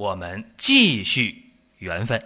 [0.00, 2.18] 我们继续缘分。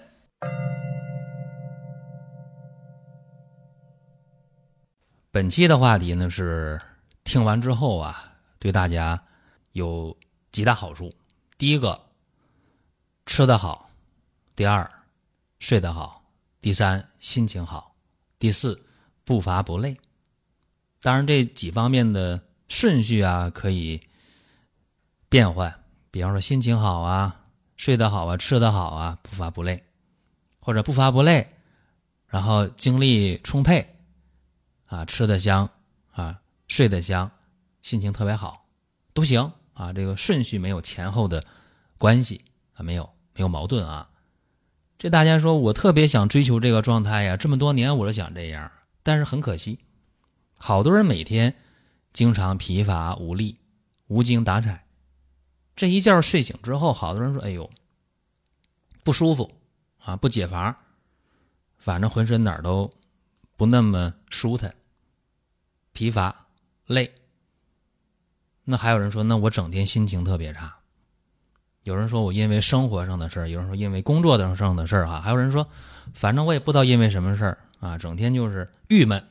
[5.32, 6.80] 本期的话题呢是
[7.24, 9.20] 听完之后啊，对大家
[9.72, 10.16] 有
[10.52, 11.12] 几大好处。
[11.58, 12.00] 第一个，
[13.26, 13.90] 吃得好；
[14.54, 14.88] 第二，
[15.58, 16.22] 睡得好；
[16.60, 17.92] 第三，心情好；
[18.38, 18.80] 第四，
[19.24, 19.96] 不乏不累。
[21.00, 24.00] 当然，这几方面的顺序啊，可以
[25.28, 25.74] 变换。
[26.12, 27.43] 比方说，心情好啊，
[27.84, 29.76] 睡得好啊，吃得好啊，不乏不累；
[30.58, 31.52] 或者不乏不累，
[32.26, 33.86] 然后精力充沛。
[34.86, 35.68] 啊，吃的香，
[36.10, 37.30] 啊，睡得香，
[37.82, 38.64] 心情特别好，
[39.12, 39.92] 都行啊。
[39.92, 41.44] 这个顺序没有前后的
[41.98, 44.08] 关系啊，没有没有矛盾啊。
[44.96, 48.72] 这大家说我特别想追求这个状态呀，这么多年我都想这样，
[49.02, 49.78] 但是很可惜，
[50.54, 51.54] 好多人每天
[52.14, 53.58] 经常疲乏无力、
[54.06, 54.83] 无精打采。
[55.76, 57.68] 这一觉睡醒之后，好多人说：“哎呦，
[59.02, 59.50] 不舒服
[60.04, 60.76] 啊，不解乏，
[61.78, 62.90] 反正浑身哪儿都
[63.56, 64.74] 不那么舒坦。”
[65.92, 66.46] 疲乏、
[66.86, 67.12] 累，
[68.64, 70.76] 那还有人说，那我整天心情特别差。
[71.84, 75.68] 有人说我因为生活上的事儿，有人说因为工作上的事儿，哈，还有人说，
[76.14, 79.22] 反正我也不知道因为什么事儿啊，整天就是郁闷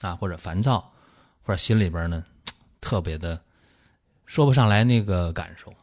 [0.00, 0.92] 啊，或者烦躁，
[1.42, 2.24] 或者心里边呢
[2.80, 3.40] 特别的
[4.26, 5.74] 说不上来那个感受。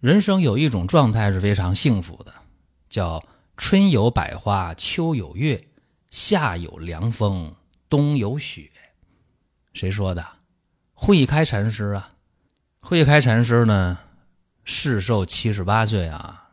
[0.00, 2.32] 人生有一种状态是非常幸福的，
[2.88, 3.22] 叫
[3.58, 5.62] 春有百花，秋有月，
[6.10, 7.54] 夏有凉风，
[7.90, 8.70] 冬有雪。
[9.74, 10.26] 谁说的？
[10.94, 12.14] 慧开禅师啊，
[12.80, 13.98] 慧开禅师呢，
[14.64, 16.48] 世寿七十八岁啊，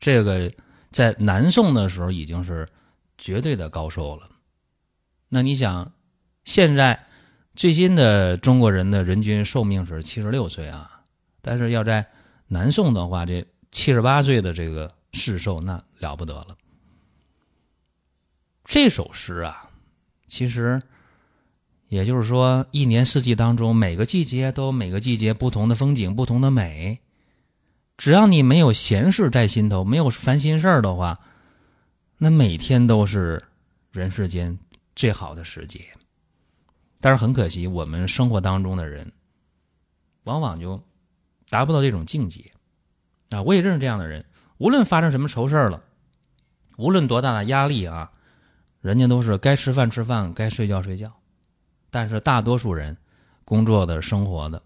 [0.00, 0.52] 这个
[0.90, 2.68] 在南宋的时候已经是
[3.16, 4.28] 绝对的高寿了。
[5.28, 5.92] 那你想，
[6.44, 7.06] 现在
[7.54, 11.02] 最新的中国人的人均寿命是七十六岁啊，
[11.40, 12.04] 但是要在
[12.52, 16.56] 南宋的话，这七十八岁的这个世寿那了不得了。
[18.64, 19.70] 这首诗啊，
[20.26, 20.80] 其实。
[21.88, 26.98] 也就是说，一年四季当中，每个季节都有每个季节不同的风景、不同的美。
[27.98, 31.20] 只要你没有闲事在心头，没有烦心事儿的话，
[32.16, 33.44] 那每天都是
[33.90, 34.58] 人世间
[34.96, 35.86] 最好的时节。
[36.98, 39.12] 但是很可惜，我们生活当中的人，
[40.24, 40.82] 往往就
[41.52, 42.50] 达不到这种境界。
[43.28, 44.24] 啊，我也认识这样的人，
[44.56, 45.84] 无论发生什么愁事了，
[46.78, 48.10] 无论多大的压力啊，
[48.80, 51.12] 人家都是该吃饭吃饭，该睡觉睡觉。
[51.90, 52.96] 但是大多数人，
[53.44, 54.62] 工作的、生活的，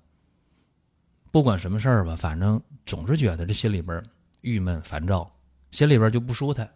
[1.33, 4.01] 不管什么事儿吧，反正总是觉得这心里边
[4.43, 5.29] 郁闷、烦躁，
[5.73, 6.73] 心里边就不舒坦，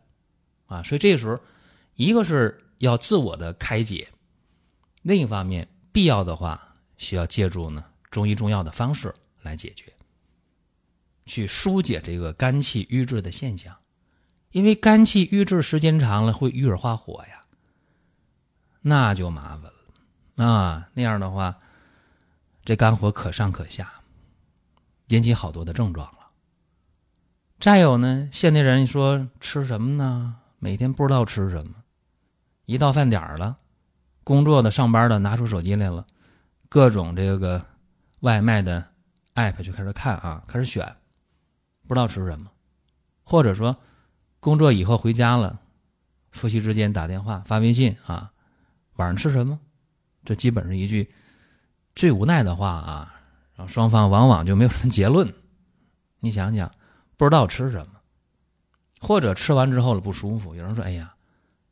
[0.66, 1.38] 啊，所以这时候，
[1.94, 4.09] 一个是要自我的开解，
[5.03, 9.92] 另一方面，必要的话需要借助呢中医中药的方式来解决，
[11.30, 13.76] 去疏解这个肝气郁滞的现象，
[14.50, 17.42] 因为肝气郁滞时间长了会郁而化火呀，
[18.80, 20.44] 那就麻烦了。
[20.44, 21.60] 啊，那样的话，
[22.64, 23.88] 这肝火可上可下，
[25.06, 26.30] 引起好多的症状了。
[27.60, 30.38] 再有呢，现代人说吃什么呢？
[30.58, 31.84] 每天不知道吃什么，
[32.66, 33.58] 一到饭点儿了，
[34.24, 36.04] 工作的、上班的拿出手机来了，
[36.68, 37.64] 各种这个
[38.20, 38.88] 外卖的
[39.36, 40.97] app 就开始看啊，开始选，
[41.91, 42.49] 不知道吃什么，
[43.25, 43.77] 或者说
[44.39, 45.59] 工作以后回家了，
[46.31, 48.31] 夫妻之间打电话发微信啊，
[48.95, 49.59] 晚上吃什么？
[50.25, 51.12] 这基本是一句
[51.97, 53.12] 最无奈的话啊，
[53.56, 55.34] 然后双方往往就没有什么结论。
[56.21, 56.71] 你想想，
[57.17, 57.95] 不知道吃什么，
[59.01, 60.54] 或者吃完之后了不舒服。
[60.54, 61.15] 有人说：“哎呀，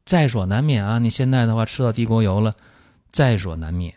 [0.05, 0.99] 在所难免啊！
[0.99, 2.57] 你现在的话吃到地沟油了，
[3.13, 3.95] 在所难免。”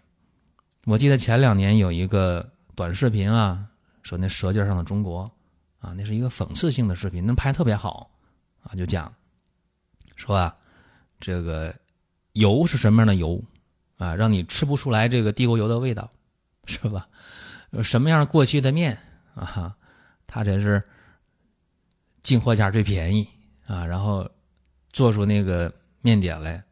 [0.85, 3.69] 我记得前两年有一个短视频啊，
[4.03, 5.25] 说那《舌尖上的中国》
[5.81, 8.09] 啊，那是一个讽刺性的视频，那拍特别好
[8.63, 9.13] 啊，就讲
[10.15, 10.55] 说啊，
[11.19, 11.75] 这个
[12.33, 13.43] 油是什么样的油？
[13.97, 16.09] 啊，让你吃不出来这个地沟油的味道，
[16.65, 17.09] 是吧？
[17.83, 18.97] 什么样过期的面
[19.35, 19.75] 啊？
[20.27, 20.81] 它才是
[22.21, 23.27] 进货价最便宜
[23.65, 23.85] 啊！
[23.85, 24.29] 然后
[24.89, 26.63] 做出那个面点来，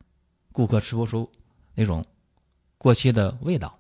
[0.51, 1.29] 顾客吃不出
[1.73, 2.05] 那种
[2.77, 3.77] 过期的味道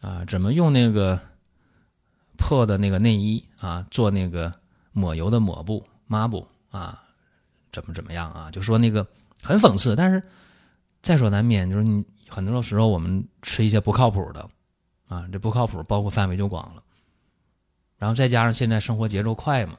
[0.00, 0.24] 啊？
[0.24, 1.20] 怎么用那个
[2.36, 4.52] 破的那个内衣啊做那个
[4.92, 7.02] 抹油的抹布抹布啊，
[7.72, 9.06] 怎么怎么样啊，就说那个
[9.42, 10.22] 很讽刺，但是
[11.02, 14.48] 在所难免，就是你很多时候我们吃一些不靠谱的
[15.08, 16.82] 啊，这不靠谱包括范围就广了，
[17.98, 19.78] 然后再加上现在生活节奏快嘛，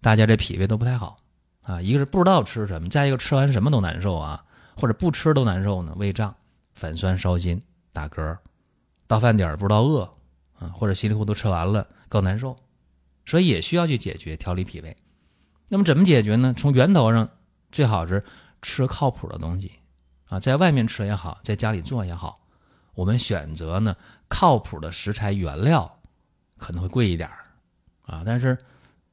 [0.00, 1.18] 大家这脾胃都不太好
[1.62, 4.44] 啊，一个是不知道吃什么，再一个吃完什么都难受啊，
[4.76, 6.34] 或者不吃都难受呢，胃胀、
[6.74, 7.60] 反酸、烧心、
[7.92, 8.36] 打嗝，
[9.06, 10.08] 到饭点不知道饿
[10.70, 12.56] 或者稀里糊涂吃完了更难受。
[13.24, 14.96] 所以也需要去解决调理脾胃，
[15.68, 16.52] 那么怎么解决呢？
[16.58, 17.28] 从源头上
[17.70, 18.24] 最好是
[18.60, 19.70] 吃靠谱的东西
[20.26, 22.40] 啊，在外面吃也好，在家里做也好，
[22.94, 23.96] 我们选择呢
[24.28, 26.00] 靠谱的食材原料，
[26.58, 27.30] 可能会贵一点
[28.04, 28.58] 啊，但是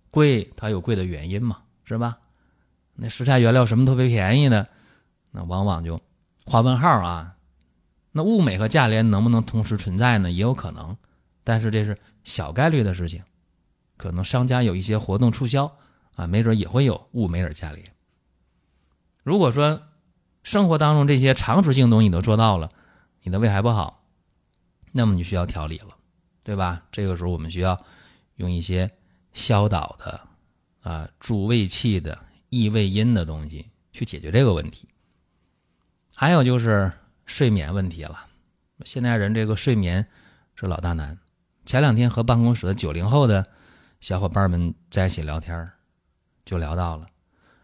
[0.10, 2.18] 贵它有贵的原因嘛，是吧？
[2.96, 4.68] 那食材原料什么特别便宜的，
[5.30, 6.02] 那往往就
[6.46, 7.36] 画问号啊。
[8.12, 10.32] 那物美和价廉能不能同时存在呢？
[10.32, 10.98] 也有可能，
[11.50, 13.24] 但是这是小概率的事情。
[13.98, 15.76] 可能商家有一些活动促销
[16.14, 17.84] 啊，没准也会有物美而价廉。
[19.24, 19.82] 如果说
[20.44, 22.72] 生活当中这些常识性东西你都做到了，
[23.24, 24.06] 你的胃还不好，
[24.92, 25.98] 那么你需要调理了，
[26.44, 26.84] 对吧？
[26.92, 27.84] 这个时候我们需要
[28.36, 28.88] 用一些
[29.34, 30.22] 消导的
[30.82, 32.16] 啊、助胃气的、
[32.50, 34.88] 益胃阴的东西去解决这个问题。
[36.14, 36.92] 还有就是
[37.26, 38.28] 睡眠问题了，
[38.86, 40.08] 现代人这个睡眠
[40.54, 41.18] 是老大难。
[41.70, 43.46] 前两天和办公室的九零后的。
[44.00, 45.70] 小伙伴们在一起聊天
[46.44, 47.06] 就聊到了，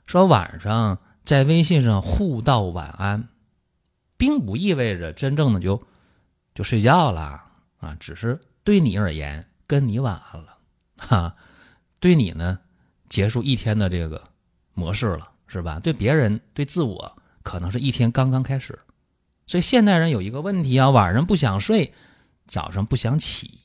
[0.06, 3.28] 说晚上在微信上互道晚安，
[4.16, 5.82] 并不意味着真正的就
[6.54, 7.44] 就睡觉了
[7.80, 10.58] 啊，只是对你而言跟你晚安了，
[10.98, 11.36] 哈，
[12.00, 12.60] 对你呢
[13.10, 14.22] 结束一天的这个
[14.76, 15.80] 模式了，是吧？
[15.80, 18.78] 对别人对自我可能是一天刚刚开始，
[19.48, 21.92] 所以现代人有一个问题啊，晚上不想睡，
[22.46, 23.62] 早上不想起。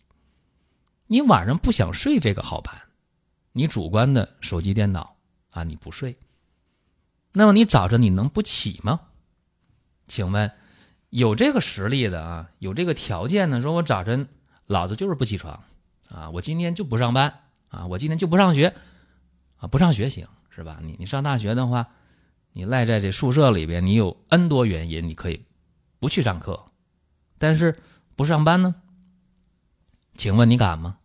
[1.12, 2.82] 你晚上不想睡这个好办，
[3.50, 5.16] 你主观的手机电脑
[5.50, 6.16] 啊你不睡，
[7.32, 9.00] 那么你早晨你能不起吗？
[10.06, 10.48] 请问
[11.08, 14.28] 有这个实力的啊，有这个条件的，说我早晨
[14.66, 15.60] 老子就是不起床
[16.10, 17.40] 啊，我今天就不上班
[17.70, 18.72] 啊，我今天就不上学
[19.56, 20.78] 啊，不上学行是吧？
[20.80, 21.88] 你你上大学的话，
[22.52, 25.44] 你赖在这宿舍里边，你有 N 多原因，你可以
[25.98, 26.66] 不去上课，
[27.36, 27.76] 但是
[28.14, 28.76] 不上班呢？
[30.14, 30.98] 请问你敢吗？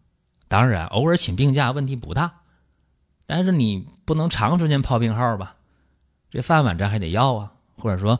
[0.48, 2.32] 当然，偶尔请病假问题不大，
[3.26, 5.56] 但是你不能长时间泡病号吧？
[6.30, 8.20] 这饭碗咱还得要啊，或者说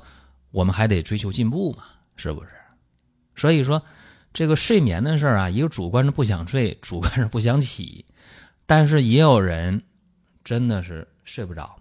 [0.52, 1.84] 我们还得追求进步嘛，
[2.16, 2.50] 是不是？
[3.36, 3.82] 所以说，
[4.34, 8.06] 这个睡眠的事儿啊，一个主观是不想睡，主观是不想起，
[8.66, 9.82] 但是也有人
[10.44, 11.76] 真的是睡不着，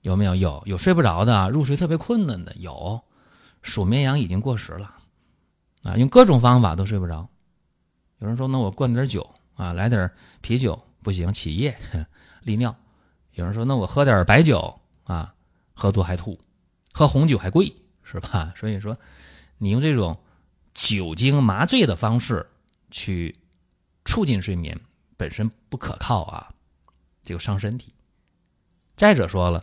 [0.00, 0.34] 有没有？
[0.34, 3.00] 有有睡不着的，入睡特别困难的有，
[3.62, 4.94] 数绵羊已经过时了
[5.82, 7.28] 啊，用各种方法都睡不着。
[8.18, 9.28] 有人说，那我灌点酒。
[9.60, 10.10] 啊，来点
[10.40, 11.76] 啤酒不行，起夜
[12.44, 12.74] 利尿。
[13.32, 15.34] 有人说，那我喝点白酒啊，
[15.74, 16.40] 喝多还吐，
[16.92, 17.70] 喝红酒还贵，
[18.02, 18.52] 是吧？
[18.56, 18.96] 所以说，
[19.58, 20.18] 你用这种
[20.72, 22.48] 酒精麻醉的方式
[22.90, 23.36] 去
[24.06, 24.80] 促进睡眠，
[25.18, 26.54] 本身不可靠啊，
[27.22, 27.92] 这个伤身体。
[28.96, 29.62] 再者说了，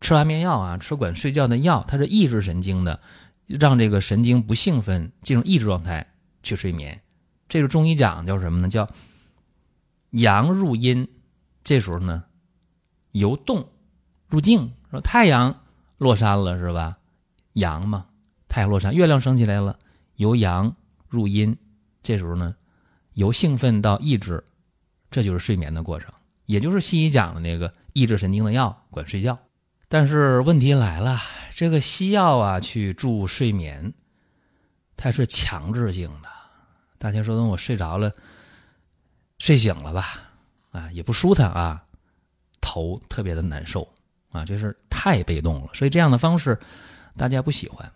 [0.00, 2.98] 吃安眠药啊，吃管睡觉的药，它是抑制神经的，
[3.46, 7.02] 让这个神经不兴奋，进入抑制状态去睡眠。
[7.52, 8.68] 这个中医讲叫什么呢？
[8.70, 8.88] 叫
[10.12, 11.06] 阳入阴，
[11.62, 12.24] 这时候呢，
[13.10, 13.68] 由动
[14.26, 14.72] 入静。
[14.90, 15.60] 说太阳
[15.98, 16.96] 落山了是吧？
[17.52, 18.06] 阳嘛，
[18.48, 19.78] 太阳落山，月亮升起来了，
[20.16, 20.74] 由阳
[21.10, 21.54] 入阴，
[22.02, 22.56] 这时候呢，
[23.12, 24.42] 由兴奋到抑制，
[25.10, 26.10] 这就是睡眠的过程，
[26.46, 29.38] 也就是西医讲的那个抑制神经的药管睡觉。
[29.90, 31.18] 但是问题来了，
[31.54, 33.92] 这个西药啊，去助睡眠，
[34.96, 36.30] 它是强制性的。
[37.02, 38.12] 大家说，等我睡着了，
[39.40, 40.30] 睡醒了吧，
[40.70, 41.82] 啊，也不舒坦啊，
[42.60, 43.92] 头特别的难受
[44.30, 45.70] 啊，这是太被动了。
[45.74, 46.56] 所以这样的方式，
[47.16, 47.90] 大家不喜欢。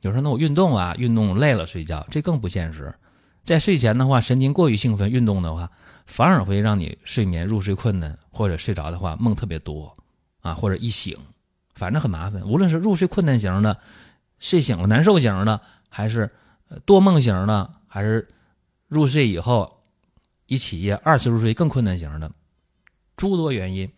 [0.00, 2.92] 有时候呢，我运动啊，运动累了睡觉，这更不现实。
[3.44, 5.70] 在睡前的话，神经过于兴奋，运动的话，
[6.06, 9.94] 反而会让你睡眠入睡困难，或者睡着的话梦特别多
[10.40, 11.16] 啊，或者一醒，
[11.76, 12.42] 反正很麻烦。
[12.42, 13.78] 无论是入睡困难型的，
[14.40, 16.28] 睡醒了难受型的，还是
[16.84, 18.26] 多梦型的，还是。
[18.88, 19.84] 入睡以后，
[20.46, 22.32] 一起夜二次入睡更困难型的，
[23.16, 23.90] 诸多原因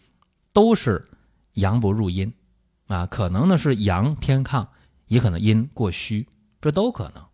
[0.52, 1.09] 都是
[1.54, 2.32] 阳不入阴
[2.88, 4.66] 啊，可能呢是阳偏亢，
[5.06, 6.26] 也可能阴过虚，
[6.61, 7.25] 这都可能。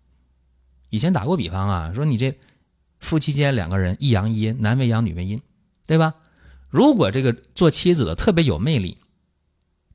[0.90, 2.38] 以前打过比方啊，说你这
[3.00, 5.40] 夫妻间两个人一阳一阴，男为阳女为阴，
[5.86, 6.14] 对吧？
[6.68, 8.98] 如果这个做妻子的特别有魅力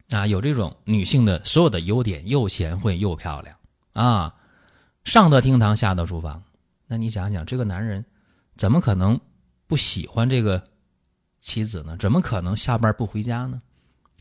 [0.09, 3.55] 啊，有这种女性的所有的优点，又贤惠又漂亮
[3.93, 4.35] 啊，
[5.03, 6.43] 上得厅堂，下得厨房。
[6.91, 8.03] 那你想想，这个男人
[8.57, 9.17] 怎么可能
[9.65, 10.61] 不喜欢这个
[11.39, 11.95] 妻子呢？
[11.97, 13.61] 怎么可能下班不回家呢？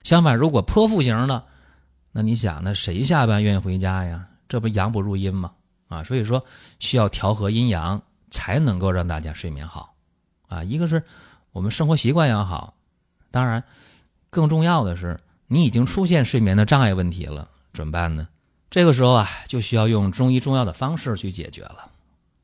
[0.04, 1.44] 相反，如果泼妇型的，
[2.12, 4.24] 那你想，那谁下班愿意回家呀？
[4.48, 5.50] 这不阳不入阴吗？
[5.88, 6.44] 啊，所以说
[6.78, 8.00] 需要调和阴阳，
[8.30, 9.96] 才能够让大家睡眠好。
[10.46, 11.02] 啊，一个是
[11.50, 12.74] 我们生活习惯要好，
[13.32, 13.64] 当然
[14.30, 18.28] 更重要的是，你已经出现睡眠的障碍问题了，怎么办呢？
[18.70, 21.89] 这个时候啊，就需要用中医中药的方式去解决了。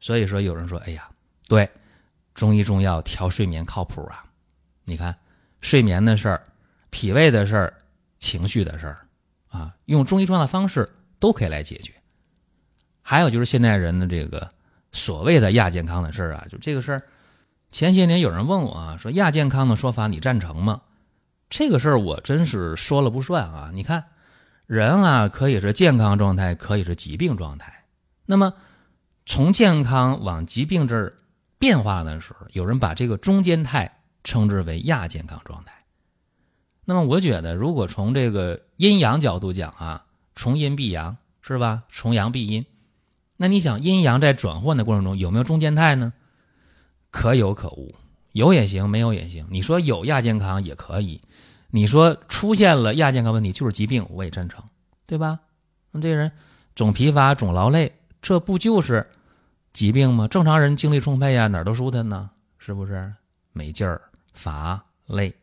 [0.06, 1.10] 所以说，有人说，哎呀，
[1.48, 1.68] 对，
[2.32, 4.24] 中医中药调睡眠靠谱啊。
[4.84, 5.12] 你看，
[5.60, 6.40] 睡眠的事儿、
[6.90, 7.74] 脾胃的事儿、
[8.20, 9.08] 情绪的事儿。
[9.48, 11.92] 啊，用中医中药的方式都可以来解决。
[13.02, 14.48] 还有就是现代人的这个
[14.92, 17.02] 所谓的亚健康的事儿啊，就这个事儿，
[17.72, 20.82] 前些年有人问我啊，说亚健康的说法你赞成吗？
[21.50, 23.72] 这个事儿我真是说了不算啊。
[23.74, 24.04] 你看，
[24.66, 27.86] 人啊可以是健康状态，可以是疾病状态。
[28.24, 28.54] 那么
[29.26, 31.14] 从健康往疾病这儿
[31.58, 35.74] 变化的时候，有人把这个中间态称之为亚健康状态。
[36.84, 40.06] 那么我觉得，如果从这个阴阳角度讲啊，
[40.36, 41.82] 从阴必阳是吧？
[41.90, 42.64] 从阳必阴。
[43.36, 46.12] 那你想，阴阳在转换的过程中有没有中间态呢？
[47.10, 47.94] 可有可无，
[48.32, 49.46] 有也行，没有也行。
[49.50, 51.20] 你说有亚健康也可以，
[51.70, 54.62] 你说出现了亚健康问题就是疾病，我也赞成，
[55.06, 55.40] 对吧？
[55.90, 56.30] 那这人
[56.76, 57.92] 总疲乏、总劳累，
[58.22, 59.06] 这不就是
[59.76, 60.26] 疾病吗？
[60.26, 63.12] 正常人精力充沛呀，哪都舒坦呢，是不是？
[63.52, 64.00] 没劲儿、
[64.32, 65.34] 乏、累。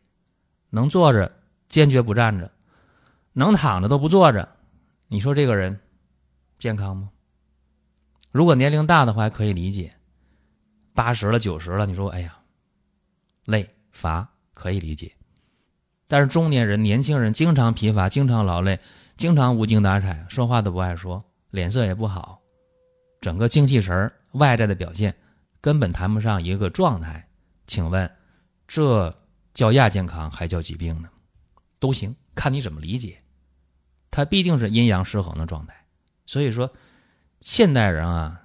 [0.71, 1.31] 能坐着，
[1.69, 2.47] 坚决不站着；
[3.33, 4.49] 能躺着都不坐着。
[5.07, 5.79] 你说这个人
[6.57, 7.11] 健康吗？
[8.31, 9.93] 如果年龄大的话，可以理解。
[10.95, 12.35] 八十了、九十了，你说哎呀，
[13.45, 15.11] 累乏可以理解。
[16.07, 18.79] 但是中年人、年轻人经常疲乏、经常劳累、
[19.15, 22.41] 经常无精打采，说话都不爱说，脸色也不好，
[23.23, 25.15] 整个精气神儿外在的表现
[25.61, 27.25] 根本谈不上一个状态。
[27.65, 28.11] 请问
[28.67, 29.11] 这？
[29.53, 31.07] 叫亚健康还叫疾病呢，
[31.79, 33.19] 都行，看你怎么理解。
[34.09, 35.75] 它必定是阴阳失衡的状态。
[36.25, 36.73] 所以说，
[37.39, 38.41] 现代人啊，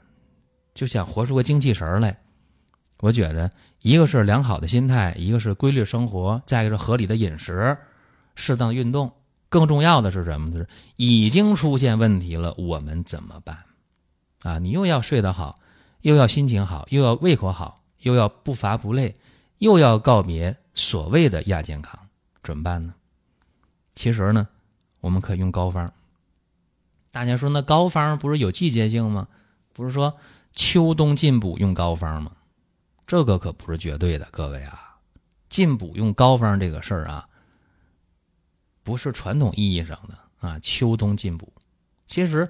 [0.75, 2.15] 就想活出个精气神来。
[3.01, 7.75] 我觉得，一个是良好的心态，一个是规律生活，再一个是合理的饮食、
[8.35, 9.11] 适当运动。
[9.49, 10.53] 更重要的是什么？
[10.53, 10.67] 就是
[10.97, 13.57] 已经出现问题了，我们怎么办？
[14.49, 15.59] 啊，你又要睡得好，
[16.01, 19.15] 又要心情好，又要胃口好，又要不乏不累，
[19.59, 20.57] 又要告别。
[20.75, 21.99] 所谓的亚健康
[22.43, 22.95] 怎么办呢？
[23.95, 24.47] 其实呢，
[25.01, 25.93] 我们可以用膏方。
[27.11, 29.27] 大家说那膏方不是有季节性吗？
[29.73, 30.17] 不是说
[30.53, 32.31] 秋冬进补用膏方吗？
[33.07, 34.97] 这个可不是绝对的，各位啊，
[35.49, 37.29] 进补用膏方这个事儿啊，
[38.85, 40.59] 不是传统意义上的啊。
[40.61, 41.53] 秋冬进补，
[42.07, 42.49] 其实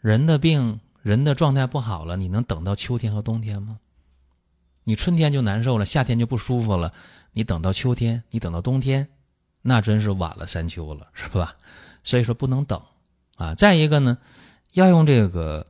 [0.00, 3.78] 人的病、人的状态不好了，你能等到秋天和冬天吗？
[4.84, 6.92] 你春天就难受了，夏天就不舒服了。
[7.32, 9.08] 你等到秋天，你等到冬天，
[9.62, 11.54] 那真是晚了三秋了，是吧？
[12.02, 12.80] 所以说不能等
[13.36, 13.54] 啊。
[13.54, 14.18] 再一个呢，
[14.72, 15.66] 要用这个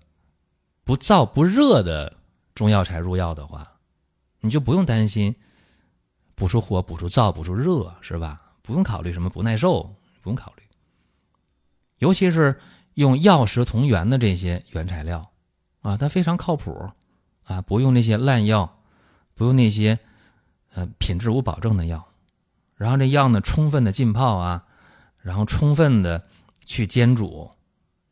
[0.85, 2.17] 不燥不热的
[2.55, 3.67] 中药材入药的话，
[4.41, 5.35] 你就不用担心
[6.35, 8.41] 补出火、补出燥、补出热，是吧？
[8.63, 9.83] 不用考虑什么不耐受，
[10.23, 10.63] 不用考虑。
[11.99, 12.59] 尤其是
[13.01, 15.31] 用药食同源的这些原材料
[15.81, 16.91] 啊，它非常靠谱
[17.45, 18.77] 啊，不用那些烂药。
[19.33, 19.99] 不用那些，
[20.75, 22.07] 呃，品质无保证的药，
[22.77, 24.67] 然后这药呢，充分的浸泡啊，
[25.23, 26.23] 然后充分的
[26.67, 27.51] 去煎煮，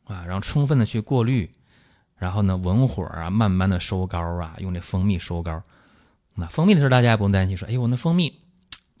[0.05, 1.47] 啊，然后充分的去过滤，
[2.17, 5.61] 然后呢，文火啊，慢慢的收膏啊，用这蜂蜜收膏。
[6.33, 8.41] 那蜂蜜的事大家也不用担心，说，哎呦，我那蜂蜜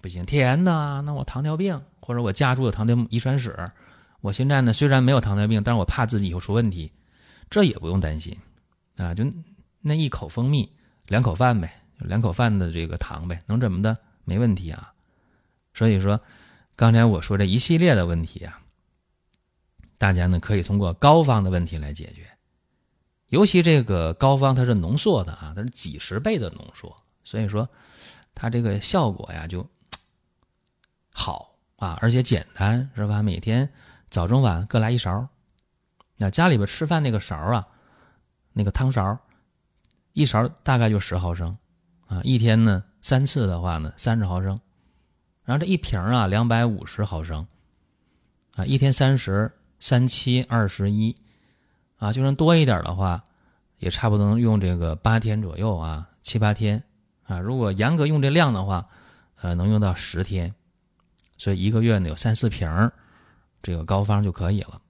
[0.01, 3.71] 不行，甜的，那我糖尿病，或者我家住有糖尿遗传史，
[4.21, 6.91] 我现在呢虽然没有糖尿病，但是我怕自己以后出问题，
[7.49, 8.37] 这也不用担心，
[8.97, 9.23] 啊，就
[9.81, 10.71] 那一口蜂蜜，
[11.07, 11.75] 两口饭呗。
[11.99, 13.97] 两口饭的这个糖呗，能怎么的？
[14.23, 14.93] 没问题啊。
[15.73, 16.17] 所以说，
[16.77, 18.61] 刚才我说这一系列的问题啊，
[19.97, 22.25] 大家呢可以通过膏方的问题来解决。
[23.27, 26.95] 尤其这个膏方它是浓缩的啊，它是几十倍的浓缩，
[27.25, 27.69] 所以说
[28.33, 29.69] 它这个效果呀就
[31.11, 33.21] 好啊，而且简单是吧？
[33.21, 33.69] 每天
[34.09, 35.27] 早中晚各来一勺。
[36.17, 37.65] 那家里边吃饭那个勺啊，
[38.51, 39.17] 那个汤勺，
[40.13, 41.57] 一勺大概就十毫升。
[42.07, 44.59] 啊，一天呢三次的话呢，三十毫升，
[45.43, 47.45] 然后这一瓶啊两百五十毫升，
[48.55, 51.15] 啊一天三十，三七二十一，
[51.97, 53.23] 啊就算多一点的话，
[53.77, 56.83] 也差不多能用这个八天左右啊，七八天
[57.27, 57.39] 啊。
[57.39, 58.89] 如果严格用这量的话，
[59.41, 60.53] 呃能用到十天，
[61.37, 62.67] 所以一个月呢有三四瓶
[63.61, 64.81] 这个膏方就可以了，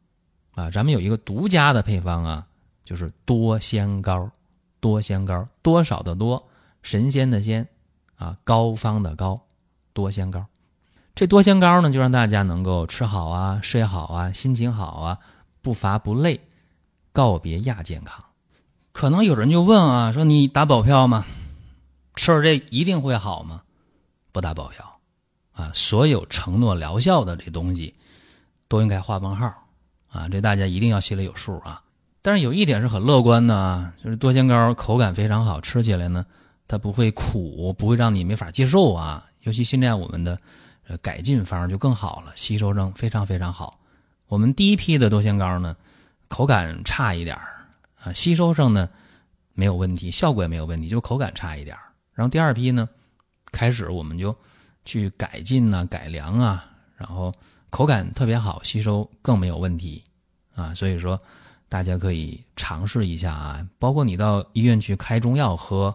[0.51, 2.47] 啊咱们有一个独家的配方啊，
[2.85, 4.29] 就是多仙膏，
[4.79, 6.43] 多仙膏多少的多。
[6.81, 7.67] 神仙的仙，
[8.15, 9.39] 啊，膏方的膏，
[9.91, 10.45] 多仙膏，
[11.13, 15.19] 这多仙膏呢，就让大家能够吃好啊、睡好啊、心情好啊、
[15.61, 16.39] 不乏不累，
[17.11, 18.23] 告别亚健康。
[18.93, 21.25] 可能有人就问啊，说你打保票吗？
[22.15, 23.63] 吃了这一定会好吗？
[24.31, 24.99] 不打保票
[25.53, 25.71] 啊！
[25.73, 27.93] 所有承诺疗效的这东西，
[28.69, 29.51] 都应该画问号
[30.09, 30.29] 啊！
[30.29, 31.81] 这大家一定要心里有数啊！
[32.21, 36.25] 但是有一点是很乐观的啊，就是多仙膏口感非常好，吃起来呢，
[36.67, 39.25] 它不会苦，不会让你没法接受啊。
[39.41, 40.39] 尤其现在我们的
[41.01, 43.79] 改进方就更好了，吸收上非常非常好。
[44.27, 45.75] 我们第一批的多仙膏呢，
[46.27, 47.35] 口感差一点
[48.03, 48.87] 啊，吸收上呢
[49.53, 51.75] 没有问题，效果也没有问题，就口感差一点
[52.13, 52.87] 然后第二批呢，
[53.51, 54.35] 开始我们就
[54.85, 57.33] 去改进啊、改良啊，然后
[57.69, 60.03] 口感特别好，吸收更没有问题
[60.55, 60.73] 啊。
[60.73, 61.19] 所以说。
[61.71, 65.93] 大家可以尝试一下啊，包括你到医院去开中药喝，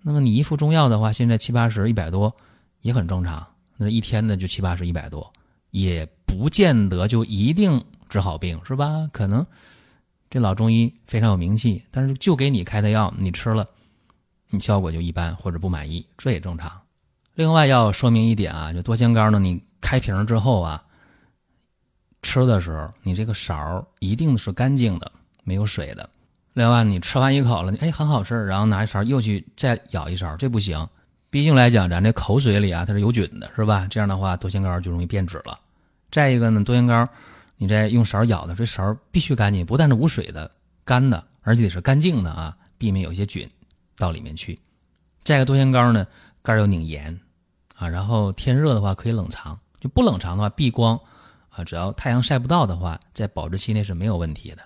[0.00, 2.34] 那么你一副中药的话，现在七八十、一百多
[2.80, 3.46] 也很正常。
[3.76, 5.32] 那一天呢就七八十、一百多，
[5.70, 9.08] 也不见得就一定治好病，是吧？
[9.12, 9.46] 可能
[10.28, 13.64] 这老中医非常有名气，但是就给你开的药，你吃了，
[14.50, 16.68] 你效果就一般或者不满意，这也正常。
[17.36, 20.82] 另外要说明一点啊，就多仙膏呢，你开瓶之后啊。
[22.22, 25.10] 吃的时候，你这个勺一定是干净的，
[25.44, 26.08] 没有水的。
[26.54, 30.86] 另外，你吃完一口了，哎，很好吃，然后拿一勺又去再舀一勺，这不行。
[31.30, 33.86] 毕竟来讲，咱这口水里啊，它是有菌的，是吧？
[33.90, 35.58] 这样的话，多仙膏就容易变质了。
[36.10, 37.08] 再一个呢，多仙膏，
[37.56, 40.50] 你再用勺舀的，这勺必须干净，不但是无水的、
[40.84, 43.48] 干的，而且得是干净的啊，避免有些菌
[43.96, 44.58] 到里面去。
[45.24, 46.06] 再一个，多仙膏呢，
[46.42, 47.18] 盖要拧严
[47.76, 51.00] 啊，然后天热的话可以冷藏，就不冷藏的话避光。
[51.54, 54.62] 啊，只要太阳晒不到的话，在保质期内是没有问题的。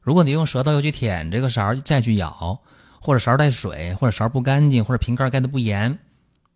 [0.00, 2.58] 如果你用舌头又去舔这个勺再去咬，
[3.00, 5.98] 或者勺带水，或者勺不干净，或者瓶盖盖的不严，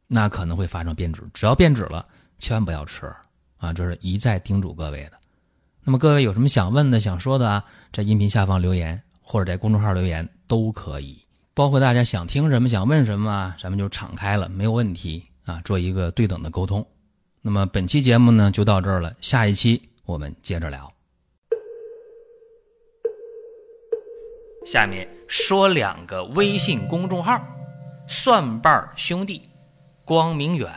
[0.07, 1.23] 那可能会发生变质。
[1.33, 2.07] 只要变质了，
[2.39, 3.07] 千万不要吃
[3.59, 3.73] 啊！
[3.73, 5.13] 这是一再叮嘱各位的。
[5.83, 7.65] 那么各位有什么想问的、想说的啊？
[7.93, 11.21] 在音频下方留言，或者在公众号留言都可以。
[11.55, 16.87] 包括大家想听什么、想问什么啊，咱们就敞开了，没有问题啊，做一个对等的沟通。
[17.43, 20.93] 那么本期节目呢就到这儿了，下一期我们接着聊。
[24.67, 27.43] 下面说两个微信公众号：
[28.07, 29.49] 蒜瓣兄弟、
[30.05, 30.71] 光明远。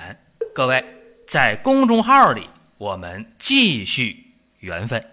[0.55, 0.83] 各位
[1.27, 4.15] 在公众号里，我们继续
[4.59, 5.05] 缘分。